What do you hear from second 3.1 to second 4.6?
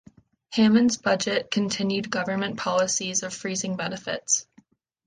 of freezing benefits.